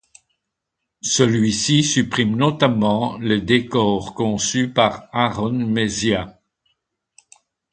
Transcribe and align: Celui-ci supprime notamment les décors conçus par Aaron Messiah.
Celui-ci 1.05 1.83
supprime 1.83 2.35
notamment 2.35 3.19
les 3.19 3.39
décors 3.39 4.15
conçus 4.15 4.67
par 4.73 5.07
Aaron 5.13 5.51
Messiah. 5.51 6.39